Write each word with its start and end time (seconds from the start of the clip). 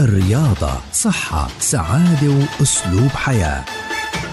الرياضة 0.00 0.72
صحة 0.92 1.48
سعادة 1.60 2.46
وأسلوب 2.60 3.08
حياة. 3.08 3.64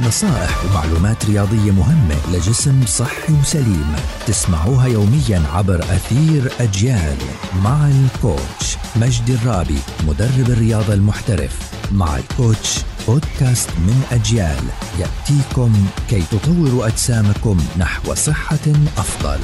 نصائح 0.02 0.66
ومعلومات 0.66 1.26
رياضية 1.26 1.72
مهمة 1.72 2.16
لجسم 2.34 2.86
صحي 2.86 3.34
وسليم. 3.34 3.96
تسمعوها 4.28 4.88
يوميا 4.88 5.44
عبر 5.54 5.80
أثير 5.80 6.52
أجيال 6.60 7.18
مع 7.64 7.88
الكوتش 7.88 8.78
مجدي 8.96 9.34
الرابي 9.34 9.80
مدرب 10.08 10.50
الرياضة 10.50 10.94
المحترف. 10.94 11.72
مع 11.92 12.18
الكوتش 12.18 12.80
بودكاست 13.08 13.70
من 13.70 14.04
أجيال. 14.12 14.64
يأتيكم 15.00 15.86
كي 16.10 16.22
تطوروا 16.22 16.88
أجسامكم 16.88 17.58
نحو 17.78 18.14
صحة 18.14 18.68
أفضل. 18.98 19.40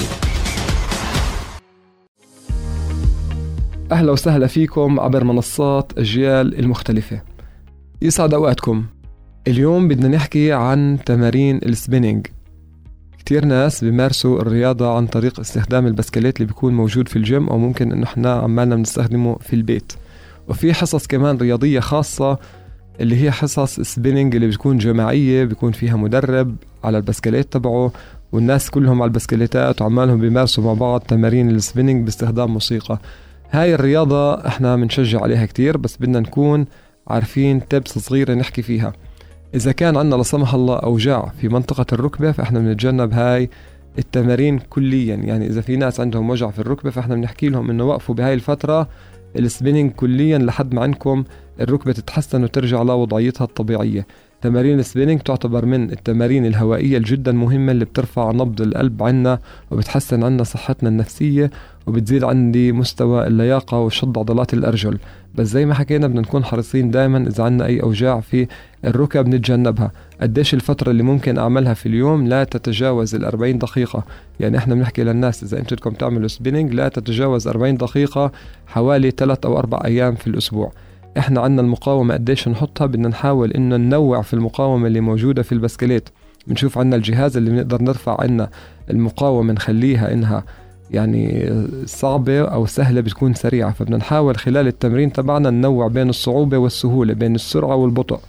أهلا 3.92 4.12
وسهلا 4.12 4.48
فيكم 4.48 5.00
عبر 5.00 5.24
منصات 5.24 5.92
أجيال 5.98 6.60
المختلفة. 6.60 7.22
يسعد 8.02 8.34
أوقاتكم. 8.34 8.86
اليوم 9.48 9.88
بدنا 9.88 10.08
نحكي 10.08 10.54
عن 10.54 10.98
تمارين 11.06 11.58
ال 11.58 11.66
spinning 11.66 12.28
كتير 13.18 13.46
ناس 13.46 13.84
بيمارسوا 13.84 14.42
الرياضة 14.42 14.96
عن 14.96 15.08
طريق 15.08 15.40
استخدام 15.40 15.88
البسكليت 15.88 16.38
اللي 16.38 16.48
بيكون 16.48 16.74
موجود 16.74 17.08
في 17.08 17.16
الجيم 17.16 17.50
أو 17.50 17.58
ممكن 17.58 17.92
إنه 17.92 18.04
إحنا 18.04 18.34
عمالنا 18.34 18.76
بنستخدمه 18.76 19.38
في 19.42 19.54
البيت. 19.56 19.94
وفي 20.48 20.74
حصص 20.74 21.08
كمان 21.08 21.38
رياضية 21.38 21.80
خاصة 21.80 22.40
اللي 23.00 23.24
هي 23.24 23.32
حصص 23.32 23.80
spinning 23.80 24.36
اللي 24.36 24.48
بتكون 24.48 24.78
جماعية 24.78 25.44
بيكون 25.44 25.72
فيها 25.72 25.96
مدرب 25.96 26.56
على 26.84 26.98
البسكليت 26.98 27.54
تبعه 27.54 27.92
والناس 28.32 28.70
كلهم 28.70 29.02
على 29.02 29.10
البسكليتات 29.10 29.82
وعمالهم 29.82 30.20
بيمارسوا 30.20 30.64
مع 30.64 30.74
بعض 30.74 31.02
تمارين 31.02 31.50
ال 31.50 31.56
spinning 31.56 32.06
باستخدام 32.06 32.54
موسيقى. 32.54 33.00
هاي 33.52 33.76
الرياضة 33.76 34.48
إحنا 34.48 34.76
بنشجع 34.76 35.22
عليها 35.22 35.46
كتير 35.46 35.78
بس 35.78 35.98
بدنا 35.98 36.20
نكون 36.20 36.66
عارفين 37.08 37.68
tips 37.68 38.00
صغيرة 38.00 38.34
نحكي 38.34 38.62
فيها. 38.62 38.94
إذا 39.56 39.72
كان 39.72 39.98
عندنا 39.98 40.16
لا 40.16 40.24
سمح 40.24 40.54
الله 40.54 40.76
أوجاع 40.76 41.32
في 41.42 41.48
منطقة 41.48 41.86
الركبة 41.94 42.32
فإحنا 42.32 42.60
بنتجنب 42.60 43.14
هاي 43.14 43.50
التمارين 43.98 44.60
كليا. 44.60 45.16
يعني 45.16 45.48
إذا 45.48 45.62
في 45.62 45.76
ناس 45.76 46.00
عندهم 46.00 46.30
وجع 46.30 46.52
في 46.52 46.60
الركبة 46.60 46.90
فإحنا 46.90 47.16
بنحكي 47.16 47.50
لهم 47.50 47.70
إنه 47.70 47.84
وقفوا 47.84 48.16
بهاي 48.16 48.34
الفترة 48.34 48.90
ال 49.36 49.42
spinning 49.42 49.92
كليا 49.92 50.38
لحد 50.38 50.74
ما 50.74 50.82
عندكم 50.82 51.24
الركبة 51.60 51.92
تتحسن 51.94 52.44
وترجع 52.44 52.82
لوضعيتها 52.82 53.46
الطبيعية. 53.46 54.08
تمارين 54.42 54.80
ال 54.80 54.84
spinning 54.84 55.20
تعتبر 55.20 55.66
من 55.66 55.92
التمارين 55.92 56.46
الهوائية 56.46 56.98
الجدا 56.98 57.32
مهمة 57.32 57.72
اللي 57.72 57.86
بترفع 57.86 58.32
نبض 58.32 58.62
القلب 58.62 59.04
عنا 59.04 59.40
وبتحسن 59.72 60.24
عنا 60.24 60.44
صحتنا 60.44 60.90
النفسية 60.90 61.52
وبتزيد 61.88 62.24
عندي 62.24 62.72
مستوى 62.72 63.28
اللياقة 63.28 63.80
وشد 63.80 64.18
عضلات 64.18 64.54
الأرجل. 64.54 64.98
بس 65.36 65.48
زي 65.48 65.66
ما 65.66 65.74
حكينا 65.74 66.08
بدنا 66.08 66.22
نكون 66.22 66.44
حريصين 66.44 66.92
دائما 66.92 67.28
إذا 67.28 67.44
عندنا 67.44 67.66
أي 67.66 67.82
أوجاع 67.82 68.20
في 68.20 68.48
الركب 68.86 69.28
نتجنبها. 69.28 69.92
قديش 70.22 70.54
الفترة 70.54 70.92
اللي 70.92 71.04
ممكن 71.04 71.38
أعملها 71.38 71.74
في 71.74 71.86
اليوم 71.86 72.28
لا 72.28 72.44
تتجاوز 72.44 73.16
ال 73.16 73.26
40 73.26 73.58
دقيقة. 73.58 74.04
يعني 74.40 74.58
إحنا 74.58 74.76
بنحكي 74.76 75.04
للناس 75.04 75.44
إذا 75.44 75.60
أنتم 75.60 75.76
بدكم 75.76 75.92
تعملوا 75.92 76.28
spinning 76.28 76.74
لا 76.74 76.88
تتجاوز 76.90 77.48
40 77.48 77.78
دقيقة 77.78 78.32
حوالي 78.68 79.12
3 79.12 79.48
أو 79.48 79.60
4 79.60 79.86
أيام 79.86 80.16
في 80.16 80.28
الأسبوع. 80.28 80.72
إحنا 81.18 81.42
عندنا 81.42 81.62
المقاومة 81.62 82.14
قديش 82.14 82.48
نحطها 82.48 82.86
بدنا 82.86 83.08
نحاول 83.08 83.52
إنه 83.52 83.78
ننوع 83.78 84.22
في 84.22 84.34
المقاومة 84.34 84.88
اللي 84.88 85.00
موجودة 85.00 85.44
في 85.44 85.52
البسكليت. 85.52 86.10
بنشوف 86.48 86.78
عندنا 86.78 86.96
الجهاز 86.96 87.38
اللي 87.38 87.50
بنقدر 87.50 87.82
نرفع 87.82 88.22
عنا 88.22 88.50
المقاومة 88.90 89.54
نخليها 89.54 90.14
إنها 90.14 90.44
يعني 90.92 91.54
صعبة 91.86 92.42
أو 92.42 92.66
سهلة 92.66 93.02
بتكون 93.02 93.34
سريعة. 93.34 93.74
فبدنا 93.74 93.98
نحاول 93.98 94.38
خلال 94.38 94.68
التمرين 94.68 95.14
تبعنا 95.14 95.50
ننوع 95.50 95.88
بين 95.88 96.10
الصعوبة 96.10 96.58
والسهولة 96.58 97.14
بين 97.14 97.36
السرعة 97.36 97.76
والبطء. 97.76 98.20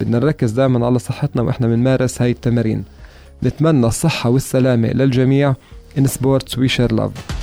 بدنا 0.00 0.18
نركز 0.18 0.50
دائما 0.50 0.86
على 0.86 0.98
صحتنا 0.98 1.42
وإحنا 1.42 1.66
بنمارس 1.66 2.22
هاي 2.22 2.30
التمارين. 2.30 2.84
نتمنى 3.42 3.86
الصحة 3.86 4.30
والسلامة 4.30 4.88
للجميع. 4.88 5.54
In 5.98 6.02
sports 6.02 6.56
we 6.58 6.68
share 6.68 6.92
love. 6.92 7.35